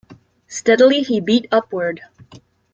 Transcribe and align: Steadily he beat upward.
Steadily 0.47 1.03
he 1.03 1.19
beat 1.19 1.45
upward. 1.51 2.01